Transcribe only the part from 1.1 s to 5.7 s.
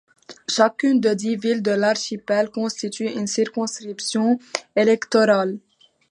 dix villes de l'archipel constitue une circonscription électorale.